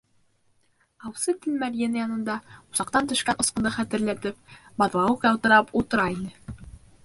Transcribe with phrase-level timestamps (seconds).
[1.09, 2.39] Аусы Тәлмәрйен янында,
[2.75, 6.61] усаҡтан төшкән осҡондо хәтерләтеп, Баҙлауыҡ ялтырап ултыра ине.